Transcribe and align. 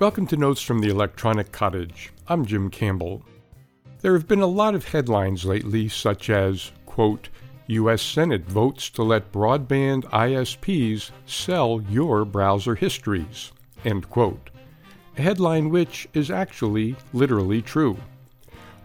Welcome 0.00 0.28
to 0.28 0.36
Notes 0.36 0.62
from 0.62 0.78
the 0.78 0.90
Electronic 0.90 1.50
Cottage. 1.50 2.12
I'm 2.28 2.46
Jim 2.46 2.70
Campbell. 2.70 3.24
There 4.00 4.12
have 4.12 4.28
been 4.28 4.38
a 4.40 4.46
lot 4.46 4.76
of 4.76 4.84
headlines 4.84 5.44
lately, 5.44 5.88
such 5.88 6.30
as, 6.30 6.70
quote, 6.86 7.28
U.S. 7.66 8.00
Senate 8.00 8.44
votes 8.44 8.90
to 8.90 9.02
let 9.02 9.32
broadband 9.32 10.04
ISPs 10.04 11.10
sell 11.26 11.82
your 11.90 12.24
browser 12.24 12.76
histories, 12.76 13.50
end 13.84 14.08
quote. 14.08 14.50
A 15.16 15.22
headline 15.22 15.68
which 15.68 16.08
is 16.14 16.30
actually 16.30 16.94
literally 17.12 17.60
true. 17.60 17.96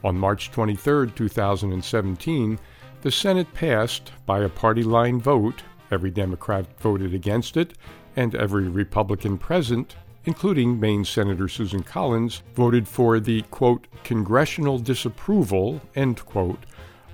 On 0.03 0.17
March 0.17 0.49
23, 0.49 1.11
2017, 1.11 2.57
the 3.03 3.11
Senate 3.11 3.53
passed, 3.53 4.11
by 4.25 4.39
a 4.39 4.49
party 4.49 4.81
line 4.81 5.21
vote, 5.21 5.61
every 5.91 6.09
Democrat 6.09 6.66
voted 6.80 7.13
against 7.13 7.55
it, 7.55 7.75
and 8.16 8.34
every 8.34 8.67
Republican 8.67 9.38
present, 9.38 9.95
including 10.26 10.80
Maine 10.80 11.05
Senator 11.05 11.48
Susan 11.48 11.84
Collins, 11.84 12.44
voted 12.55 12.88
for 12.88 13.20
the, 13.20 13.41
quote, 13.52 13.88
congressional 14.04 14.80
disapproval, 14.80 15.82
end 15.96 16.26
quote, 16.26 16.66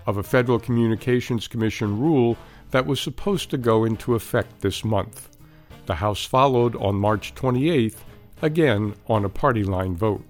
of 0.06 0.18
a 0.18 0.24
Federal 0.24 0.60
Communications 0.60 1.48
Commission 1.48 2.00
rule 2.00 2.38
that 2.72 2.86
was 2.86 3.00
supposed 3.00 3.50
to 3.50 3.58
go 3.58 3.84
into 3.84 4.16
effect 4.16 4.62
this 4.62 4.84
month. 4.84 5.38
The 5.86 5.96
House 5.96 6.24
followed 6.24 6.76
on 6.76 6.96
March 6.96 7.34
28th, 7.36 7.98
again 8.42 8.96
on 9.08 9.26
a 9.26 9.30
party 9.30 9.64
line 9.64 9.96
vote. 9.96 10.24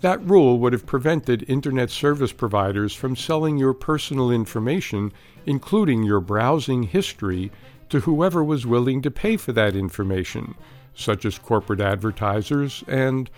That 0.00 0.22
rule 0.24 0.58
would 0.58 0.72
have 0.72 0.86
prevented 0.86 1.48
Internet 1.48 1.90
service 1.90 2.32
providers 2.32 2.94
from 2.94 3.16
selling 3.16 3.56
your 3.56 3.72
personal 3.72 4.30
information, 4.30 5.12
including 5.46 6.02
your 6.02 6.20
browsing 6.20 6.82
history, 6.84 7.50
to 7.88 8.00
whoever 8.00 8.42
was 8.42 8.66
willing 8.66 9.00
to 9.02 9.10
pay 9.10 9.36
for 9.36 9.52
that 9.52 9.76
information, 9.76 10.54
such 10.96 11.24
as 11.24 11.38
corporate 11.38 11.80
advertisers 11.80 12.82
and, 12.88 13.30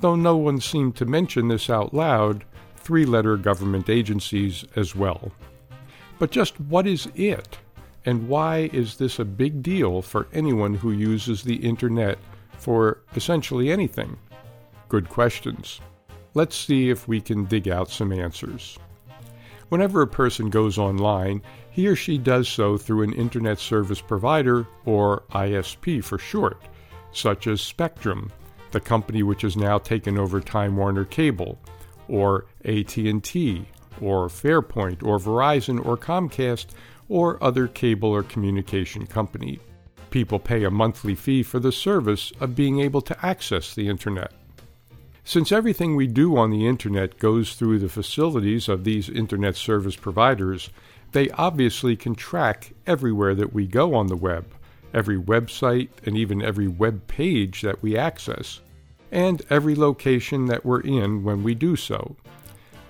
though 0.00 0.16
no 0.16 0.36
one 0.36 0.60
seemed 0.60 0.94
to 0.96 1.06
mention 1.06 1.48
this 1.48 1.70
out 1.70 1.94
loud, 1.94 2.44
three 2.76 3.06
letter 3.06 3.36
government 3.36 3.88
agencies 3.88 4.64
as 4.76 4.94
well. 4.94 5.32
But 6.18 6.30
just 6.30 6.60
what 6.60 6.86
is 6.86 7.08
it? 7.14 7.58
And 8.04 8.28
why 8.28 8.70
is 8.72 8.96
this 8.96 9.18
a 9.18 9.24
big 9.24 9.62
deal 9.62 10.00
for 10.00 10.28
anyone 10.32 10.74
who 10.74 10.92
uses 10.92 11.42
the 11.42 11.56
Internet 11.56 12.18
for 12.58 12.98
essentially 13.16 13.72
anything? 13.72 14.16
Good 14.88 15.08
questions. 15.08 15.80
Let's 16.34 16.54
see 16.56 16.90
if 16.90 17.08
we 17.08 17.20
can 17.20 17.46
dig 17.46 17.68
out 17.68 17.90
some 17.90 18.12
answers. 18.12 18.78
Whenever 19.68 20.00
a 20.00 20.06
person 20.06 20.48
goes 20.48 20.78
online, 20.78 21.42
he 21.70 21.88
or 21.88 21.96
she 21.96 22.18
does 22.18 22.48
so 22.48 22.76
through 22.76 23.02
an 23.02 23.12
Internet 23.12 23.58
Service 23.58 24.00
Provider, 24.00 24.66
or 24.84 25.24
ISP 25.32 26.04
for 26.04 26.18
short, 26.18 26.62
such 27.12 27.46
as 27.46 27.60
Spectrum, 27.60 28.30
the 28.72 28.80
company 28.80 29.22
which 29.22 29.42
has 29.42 29.56
now 29.56 29.78
taken 29.78 30.18
over 30.18 30.40
Time 30.40 30.76
Warner 30.76 31.04
Cable, 31.04 31.58
or 32.08 32.46
AT&T 32.64 33.66
or 34.00 34.28
Fairpoint 34.28 35.02
or 35.02 35.18
Verizon 35.18 35.84
or 35.84 35.96
Comcast 35.96 36.66
or 37.08 37.42
other 37.42 37.66
cable 37.66 38.10
or 38.10 38.22
communication 38.22 39.06
company. 39.06 39.58
People 40.10 40.38
pay 40.38 40.64
a 40.64 40.70
monthly 40.70 41.14
fee 41.14 41.42
for 41.42 41.58
the 41.58 41.72
service 41.72 42.32
of 42.40 42.56
being 42.56 42.80
able 42.80 43.00
to 43.02 43.26
access 43.26 43.74
the 43.74 43.88
internet. 43.88 44.32
Since 45.24 45.50
everything 45.50 45.96
we 45.96 46.06
do 46.06 46.36
on 46.36 46.50
the 46.50 46.68
internet 46.68 47.18
goes 47.18 47.54
through 47.54 47.80
the 47.80 47.88
facilities 47.88 48.68
of 48.68 48.84
these 48.84 49.08
internet 49.08 49.56
service 49.56 49.96
providers, 49.96 50.70
they 51.12 51.30
obviously 51.30 51.96
can 51.96 52.14
track 52.14 52.72
everywhere 52.86 53.34
that 53.34 53.52
we 53.52 53.66
go 53.66 53.94
on 53.94 54.06
the 54.06 54.16
web, 54.16 54.46
every 54.96 55.18
website, 55.18 55.90
and 56.04 56.16
even 56.16 56.42
every 56.42 56.66
web 56.66 57.06
page 57.06 57.62
that 57.62 57.82
we 57.82 57.96
access 57.96 58.60
and 59.12 59.42
every 59.50 59.76
location 59.76 60.46
that 60.46 60.64
we're 60.64 60.80
in 60.80 61.22
when 61.22 61.42
we 61.44 61.54
do 61.54 61.76
so. 61.76 62.16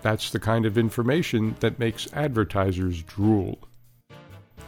That's 0.03 0.31
the 0.31 0.39
kind 0.39 0.65
of 0.65 0.79
information 0.79 1.57
that 1.61 1.79
makes 1.79 2.11
advertisers 2.13 3.03
drool. 3.03 3.59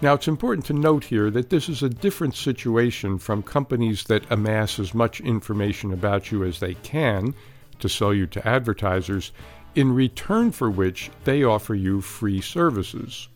Now, 0.01 0.15
it's 0.15 0.29
important 0.29 0.67
to 0.67 0.73
note 0.73 1.05
here 1.05 1.31
that 1.31 1.51
this 1.51 1.69
is 1.69 1.83
a 1.83 1.89
different 1.89 2.35
situation 2.35 3.19
from 3.19 3.43
companies 3.43 4.05
that 4.05 4.31
amass 4.31 4.79
as 4.79 4.95
much 4.95 5.21
information 5.21 5.93
about 5.93 6.31
you 6.31 6.45
as 6.45 6.61
they 6.61 6.75
can 6.75 7.35
to 7.79 7.89
sell 7.89 8.13
you 8.13 8.27
to 8.27 8.47
advertisers, 8.47 9.33
in 9.75 9.95
return 9.95 10.51
for 10.51 10.71
which 10.71 11.11
they 11.25 11.45
offer 11.45 11.75
you 11.75 12.01
free 12.01 12.41
services. 12.41 13.29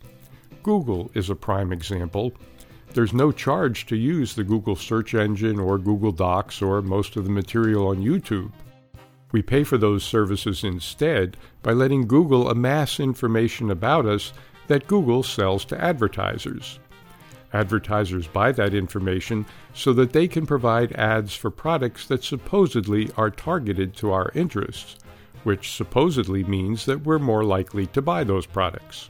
Google 0.62 1.10
is 1.14 1.30
a 1.30 1.34
prime 1.34 1.72
example. 1.72 2.32
There's 2.94 3.14
no 3.14 3.32
charge 3.32 3.86
to 3.86 3.96
use 3.96 4.34
the 4.34 4.44
Google 4.44 4.76
search 4.76 5.14
engine 5.14 5.58
or 5.58 5.78
Google 5.78 6.12
Docs 6.12 6.60
or 6.60 6.82
most 6.82 7.16
of 7.16 7.24
the 7.24 7.30
material 7.30 7.88
on 7.88 8.02
YouTube. 8.02 8.52
We 9.32 9.40
pay 9.40 9.64
for 9.64 9.78
those 9.78 10.04
services 10.04 10.62
instead 10.62 11.38
by 11.62 11.72
letting 11.72 12.06
Google 12.06 12.50
amass 12.50 13.00
information 13.00 13.70
about 13.70 14.04
us 14.04 14.34
that 14.66 14.86
Google 14.88 15.22
sells 15.22 15.64
to 15.66 15.80
advertisers. 15.82 16.78
Advertisers 17.54 18.26
buy 18.26 18.52
that 18.52 18.74
information 18.74 19.46
so 19.72 19.94
that 19.94 20.12
they 20.12 20.28
can 20.28 20.44
provide 20.44 20.92
ads 20.92 21.34
for 21.34 21.50
products 21.50 22.06
that 22.08 22.22
supposedly 22.22 23.10
are 23.16 23.30
targeted 23.30 23.96
to 23.96 24.12
our 24.12 24.30
interests, 24.34 24.98
which 25.44 25.72
supposedly 25.72 26.44
means 26.44 26.84
that 26.84 27.04
we're 27.04 27.18
more 27.18 27.44
likely 27.44 27.86
to 27.86 28.02
buy 28.02 28.22
those 28.22 28.44
products. 28.44 29.08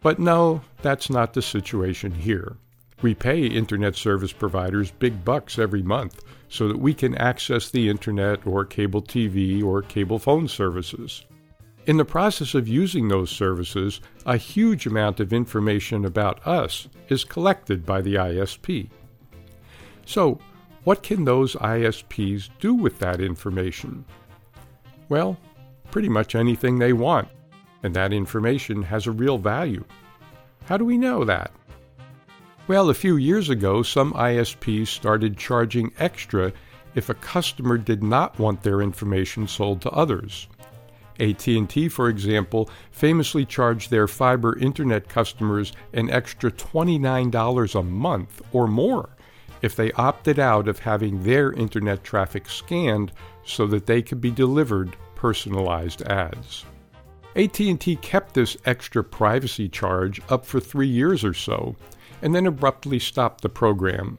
But 0.00 0.18
no, 0.18 0.62
that's 0.82 1.10
not 1.10 1.32
the 1.32 1.42
situation 1.42 2.12
here. 2.12 2.56
We 3.02 3.14
pay 3.14 3.46
internet 3.46 3.96
service 3.96 4.32
providers 4.32 4.90
big 4.90 5.24
bucks 5.24 5.58
every 5.58 5.82
month 5.82 6.22
so 6.48 6.68
that 6.68 6.78
we 6.78 6.94
can 6.94 7.16
access 7.16 7.70
the 7.70 7.88
internet 7.88 8.46
or 8.46 8.64
cable 8.64 9.02
TV 9.02 9.62
or 9.62 9.82
cable 9.82 10.18
phone 10.18 10.48
services. 10.48 11.24
In 11.86 11.98
the 11.98 12.04
process 12.04 12.54
of 12.54 12.66
using 12.66 13.08
those 13.08 13.30
services, 13.30 14.00
a 14.24 14.38
huge 14.38 14.86
amount 14.86 15.20
of 15.20 15.32
information 15.32 16.04
about 16.04 16.46
us 16.46 16.88
is 17.08 17.24
collected 17.24 17.84
by 17.84 18.00
the 18.00 18.14
ISP. 18.14 18.88
So, 20.06 20.38
what 20.84 21.02
can 21.02 21.24
those 21.24 21.56
ISPs 21.56 22.48
do 22.58 22.74
with 22.74 22.98
that 23.00 23.20
information? 23.20 24.04
Well, 25.08 25.36
pretty 25.90 26.08
much 26.08 26.34
anything 26.34 26.78
they 26.78 26.92
want, 26.92 27.28
and 27.82 27.94
that 27.94 28.12
information 28.12 28.82
has 28.82 29.06
a 29.06 29.12
real 29.12 29.38
value. 29.38 29.84
How 30.64 30.76
do 30.76 30.84
we 30.84 30.96
know 30.96 31.24
that? 31.24 31.50
Well, 32.66 32.88
a 32.88 32.94
few 32.94 33.18
years 33.18 33.50
ago, 33.50 33.82
some 33.82 34.14
ISPs 34.14 34.86
started 34.86 35.36
charging 35.36 35.92
extra 35.98 36.50
if 36.94 37.10
a 37.10 37.14
customer 37.14 37.76
did 37.76 38.02
not 38.02 38.38
want 38.38 38.62
their 38.62 38.80
information 38.80 39.46
sold 39.46 39.82
to 39.82 39.90
others. 39.90 40.48
AT&T, 41.20 41.90
for 41.90 42.08
example, 42.08 42.70
famously 42.90 43.44
charged 43.44 43.90
their 43.90 44.08
fiber 44.08 44.58
internet 44.58 45.10
customers 45.10 45.72
an 45.92 46.08
extra 46.08 46.50
$29 46.50 47.74
a 47.78 47.82
month 47.82 48.40
or 48.52 48.66
more 48.66 49.10
if 49.60 49.76
they 49.76 49.92
opted 49.92 50.38
out 50.38 50.66
of 50.66 50.78
having 50.78 51.22
their 51.22 51.52
internet 51.52 52.02
traffic 52.02 52.48
scanned 52.48 53.12
so 53.44 53.66
that 53.66 53.84
they 53.84 54.00
could 54.00 54.22
be 54.22 54.30
delivered 54.30 54.96
personalized 55.16 56.00
ads. 56.02 56.64
AT&T 57.36 57.96
kept 57.96 58.32
this 58.32 58.56
extra 58.64 59.04
privacy 59.04 59.68
charge 59.68 60.22
up 60.30 60.46
for 60.46 60.60
3 60.60 60.88
years 60.88 61.24
or 61.24 61.34
so 61.34 61.76
and 62.22 62.34
then 62.34 62.46
abruptly 62.46 62.98
stopped 62.98 63.42
the 63.42 63.48
program. 63.48 64.18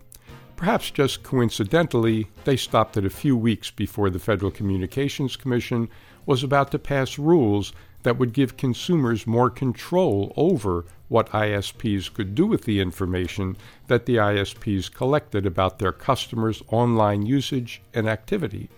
Perhaps 0.56 0.92
just 0.92 1.24
coincidentally, 1.24 2.28
they 2.46 2.56
stopped 2.56 2.96
it 2.96 3.06
a 3.06 3.10
few 3.10 3.36
weeks 3.36 3.72
before 3.72 4.10
the 4.10 4.20
Federal 4.20 4.52
Communications 4.52 5.36
Commission 5.36 5.90
was 6.26 6.44
about 6.44 6.72
to 6.72 6.80
pass 6.80 7.20
rules 7.20 7.74
that 8.04 8.18
would 8.18 8.34
give 8.34 8.56
consumers 8.56 9.28
more 9.28 9.50
control 9.50 10.32
over 10.38 10.86
what 11.08 11.30
ISPs 11.32 12.12
could 12.14 12.36
do 12.36 12.46
with 12.46 12.64
the 12.64 12.80
information 12.80 13.58
that 13.88 14.06
the 14.06 14.16
ISPs 14.16 14.92
collected 14.92 15.46
about 15.46 15.80
their 15.80 15.92
customers' 15.92 16.64
online 16.70 17.26
usage 17.26 17.82
and 17.94 18.08
activity. 18.08 18.70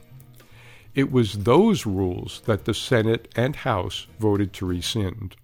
It 0.95 1.11
was 1.11 1.43
those 1.43 1.85
rules 1.85 2.41
that 2.45 2.65
the 2.65 2.73
Senate 2.73 3.27
and 3.35 3.55
House 3.55 4.07
voted 4.19 4.51
to 4.53 4.65
rescind. 4.65 5.35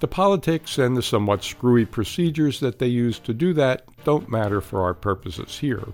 The 0.00 0.08
politics 0.08 0.76
and 0.76 0.96
the 0.96 1.02
somewhat 1.02 1.44
screwy 1.44 1.86
procedures 1.86 2.60
that 2.60 2.78
they 2.78 2.88
use 2.88 3.18
to 3.20 3.32
do 3.32 3.54
that 3.54 3.84
don't 4.04 4.28
matter 4.28 4.60
for 4.60 4.82
our 4.82 4.94
purposes 4.94 5.58
here. 5.58 5.88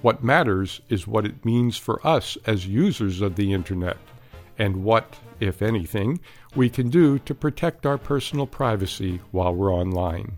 What 0.00 0.24
matters 0.24 0.80
is 0.88 1.06
what 1.06 1.26
it 1.26 1.44
means 1.44 1.76
for 1.76 2.04
us 2.06 2.38
as 2.46 2.66
users 2.66 3.20
of 3.20 3.36
the 3.36 3.52
Internet, 3.52 3.96
and 4.58 4.82
what, 4.82 5.18
if 5.40 5.60
anything, 5.60 6.20
we 6.56 6.70
can 6.70 6.88
do 6.88 7.18
to 7.20 7.34
protect 7.34 7.84
our 7.84 7.98
personal 7.98 8.46
privacy 8.46 9.20
while 9.30 9.54
we're 9.54 9.74
online. 9.74 10.36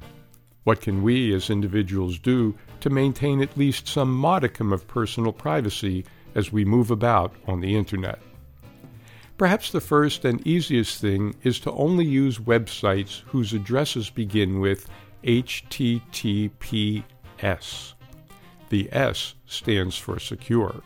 What 0.65 0.81
can 0.81 1.03
we 1.03 1.33
as 1.35 1.49
individuals 1.49 2.19
do 2.19 2.55
to 2.81 2.91
maintain 2.91 3.41
at 3.41 3.57
least 3.57 3.87
some 3.87 4.13
modicum 4.13 4.73
of 4.73 4.89
personal 4.89 5.33
privacy 5.33 6.05
as 6.35 6.53
we 6.53 6.65
move 6.65 6.91
about 6.91 7.35
on 7.47 7.61
the 7.61 7.77
Internet? 7.77 8.19
Perhaps 9.41 9.73
the 9.73 9.81
first 9.81 10.27
and 10.27 10.47
easiest 10.47 11.01
thing 11.01 11.35
is 11.43 11.59
to 11.61 11.73
only 11.73 12.05
use 12.05 12.39
websites 12.39 13.23
whose 13.29 13.55
addresses 13.55 14.11
begin 14.11 14.61
with 14.61 14.87
HTTPS. 15.25 17.05
The 18.69 18.89
S 18.93 19.35
stands 19.47 19.97
for 19.97 20.19
secure. 20.21 20.83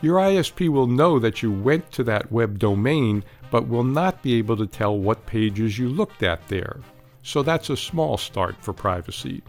Your 0.00 0.16
ISP 0.16 0.70
will 0.70 0.86
know 0.86 1.18
that 1.18 1.42
you 1.42 1.52
went 1.52 1.92
to 1.92 2.02
that 2.04 2.32
web 2.32 2.58
domain, 2.58 3.22
but 3.50 3.68
will 3.68 3.84
not 3.84 4.22
be 4.22 4.36
able 4.36 4.56
to 4.56 4.66
tell 4.66 4.96
what 4.96 5.26
pages 5.26 5.78
you 5.78 5.90
looked 5.90 6.22
at 6.22 6.48
there. 6.48 6.80
So 7.22 7.42
that's 7.42 7.68
a 7.68 7.76
small 7.76 8.16
start 8.16 8.56
for 8.62 8.72
privacy. 8.72 9.42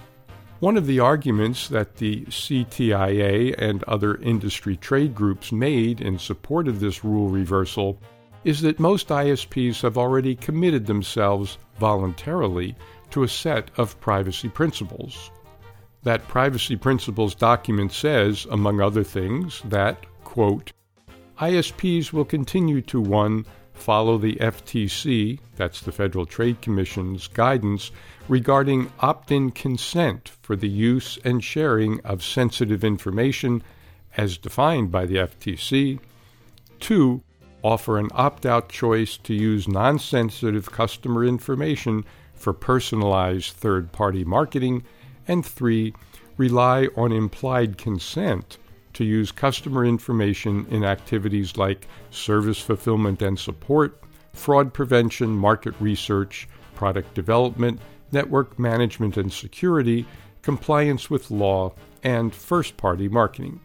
One 0.60 0.76
of 0.76 0.88
the 0.88 1.00
arguments 1.00 1.70
that 1.70 1.96
the 1.96 2.26
CTIA 2.26 3.56
and 3.58 3.82
other 3.84 4.16
industry 4.16 4.76
trade 4.76 5.16
groups 5.16 5.54
made 5.54 6.02
in 6.02 6.20
support 6.20 6.68
of 6.68 6.82
this 6.82 7.02
rule 7.06 7.30
reversal 7.30 7.98
is 8.44 8.60
that 8.62 8.78
most 8.78 9.08
ISPs 9.08 9.82
have 9.82 9.98
already 9.98 10.36
committed 10.36 10.86
themselves 10.86 11.58
voluntarily 11.80 12.76
to 13.12 13.24
a 13.24 13.28
set 13.30 13.72
of 13.78 13.98
privacy 14.02 14.50
principles. 14.50 15.32
That 16.04 16.28
privacy 16.28 16.76
principles 16.76 17.36
document 17.36 17.94
says, 17.94 18.46
among 18.52 18.82
other 18.82 19.04
things, 19.04 19.62
that 19.66 20.06
quote, 20.26 20.74
ISPs 21.40 22.12
will 22.12 22.26
continue 22.26 22.82
to 22.82 23.00
1. 23.00 23.46
Follow 23.74 24.18
the 24.18 24.36
FTC, 24.36 25.40
that's 25.56 25.80
the 25.80 25.92
Federal 25.94 26.26
Trade 26.26 26.60
Commission's, 26.62 27.30
guidance 27.30 27.92
regarding 28.28 28.92
opt 29.00 29.32
in 29.32 29.52
consent 29.52 30.32
for 30.42 30.58
the 30.58 30.68
use 30.68 31.18
and 31.24 31.42
sharing 31.42 32.02
of 32.02 32.22
sensitive 32.22 32.84
information 32.84 33.64
as 34.18 34.38
defined 34.38 34.92
by 34.92 35.06
the 35.06 35.16
FTC. 35.16 36.00
2. 36.82 37.24
Offer 37.64 37.98
an 38.00 38.10
opt 38.14 38.46
out 38.46 38.68
choice 38.68 39.16
to 39.18 39.34
use 39.34 39.66
non 39.66 39.98
sensitive 39.98 40.70
customer 40.72 41.24
information 41.24 42.04
for 42.34 42.52
personalized 42.52 43.54
third 43.54 43.94
party 43.94 44.26
marketing. 44.26 44.84
And 45.26 45.46
3. 45.46 45.94
Rely 46.36 46.88
on 46.98 47.14
implied 47.14 47.78
consent 47.78 48.58
to 49.00 49.06
use 49.06 49.32
customer 49.32 49.86
information 49.86 50.68
in 50.72 50.84
activities 50.84 51.56
like 51.56 51.88
service 52.12 52.60
fulfillment 52.60 53.22
and 53.22 53.40
support, 53.40 53.98
fraud 54.34 54.74
prevention, 54.74 55.30
market 55.30 55.74
research, 55.80 56.50
product 56.76 57.14
development, 57.14 57.80
network 58.12 58.60
management 58.60 59.16
and 59.16 59.32
security, 59.32 60.06
compliance 60.42 61.10
with 61.10 61.32
law, 61.32 61.74
and 62.04 62.36
first 62.36 62.76
party 62.76 63.08
marketing. 63.08 63.62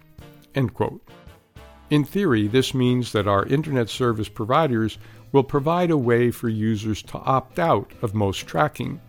In 0.54 2.04
theory, 2.04 2.46
this 2.46 2.72
means 2.72 3.10
that 3.10 3.26
our 3.26 3.44
Internet 3.46 3.90
service 3.90 4.28
providers 4.28 4.98
will 5.32 5.42
provide 5.42 5.90
a 5.90 5.98
way 5.98 6.30
for 6.30 6.48
users 6.48 7.02
to 7.02 7.18
opt 7.18 7.58
out 7.58 7.90
of 8.02 8.14
most 8.14 8.46
tracking. 8.46 9.00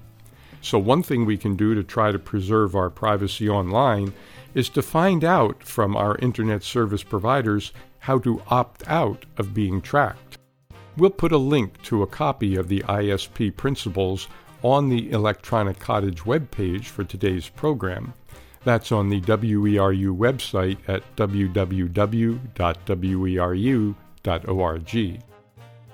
So, 0.62 0.80
one 0.80 1.04
thing 1.04 1.24
we 1.24 1.38
can 1.38 1.56
do 1.56 1.75
to 1.75 1.83
try 1.83 2.12
to 2.12 2.18
preserve 2.18 2.75
our 2.75 2.89
privacy 2.89 3.48
online 3.48 4.12
is 4.56 4.69
to 4.69 4.81
find 4.81 5.24
out 5.24 5.62
from 5.62 5.96
our 5.96 6.18
internet 6.18 6.63
service 6.63 7.04
providers 7.04 7.72
how 8.00 8.18
to 8.18 8.42
opt 8.48 8.88
out 8.88 9.25
of 9.38 9.54
being 9.54 9.81
tracked. 9.81 10.40
We'll 10.98 11.12
put 11.12 11.34
a 11.34 11.38
link 11.38 11.81
to 11.84 12.02
a 12.02 12.07
copy 12.07 12.56
of 12.56 12.69
the 12.69 12.80
ISP 12.88 13.56
principles 13.56 14.28
on 14.63 14.90
the 14.90 15.12
Electronic 15.12 15.78
Cottage 15.80 16.22
webpage 16.22 16.86
for 16.86 17.04
today's 17.04 17.50
program. 17.50 18.13
That's 18.63 18.92
on 18.92 19.10
the 19.10 19.22
WERU 19.22 20.18
website 20.18 20.78
at 20.88 21.04
www.weru.org. 21.16 22.42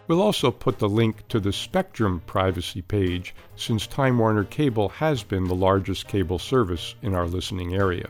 We'll 0.08 0.22
also 0.22 0.52
put 0.52 0.80
the 0.80 0.90
link 0.90 1.28
to 1.30 1.40
the 1.40 1.54
Spectrum 1.54 2.22
privacy 2.26 2.82
page 2.82 3.34
since 3.56 3.88
Time 3.88 4.18
Warner 4.18 4.44
Cable 4.44 4.90
has 4.90 5.24
been 5.24 5.48
the 5.48 5.56
largest 5.56 6.08
cable 6.08 6.40
service 6.40 6.96
in 7.02 7.16
our 7.16 7.28
listening 7.28 7.76
area. 7.76 8.10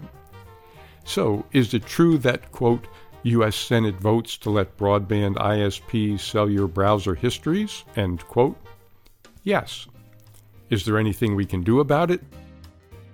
So, 1.03 1.45
is 1.51 1.73
it 1.73 1.85
true 1.85 2.17
that, 2.19 2.51
quote, 2.51 2.87
U.S. 3.23 3.55
Senate 3.55 3.95
votes 3.95 4.37
to 4.39 4.49
let 4.49 4.77
broadband 4.77 5.35
ISPs 5.35 6.21
sell 6.21 6.49
your 6.49 6.67
browser 6.67 7.15
histories, 7.15 7.83
end 7.95 8.25
quote? 8.27 8.57
Yes. 9.43 9.87
Is 10.69 10.85
there 10.85 10.97
anything 10.97 11.35
we 11.35 11.45
can 11.45 11.63
do 11.63 11.79
about 11.79 12.09
it? 12.09 12.21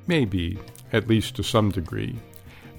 Maybe, 0.05 0.59
at 0.93 1.07
least 1.07 1.35
to 1.35 1.43
some 1.43 1.71
degree. 1.71 2.15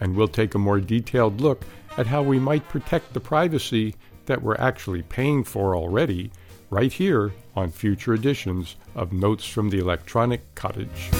And 0.01 0.15
we'll 0.15 0.29
take 0.29 0.55
a 0.55 0.59
more 0.59 0.81
detailed 0.81 1.41
look 1.41 1.65
at 1.97 2.07
how 2.07 2.23
we 2.23 2.39
might 2.39 2.69
protect 2.69 3.13
the 3.13 3.21
privacy 3.21 3.95
that 4.27 4.43
we're 4.43 4.57
actually 4.57 5.03
paying 5.03 5.43
for 5.43 5.75
already 5.75 6.31
right 6.71 6.93
here 6.93 7.33
on 7.57 7.71
future 7.71 8.15
editions 8.15 8.77
of 8.95 9.13
Notes 9.13 9.45
from 9.45 9.71
the 9.71 9.79
Electronic 9.79 10.55
Cottage. 10.55 11.11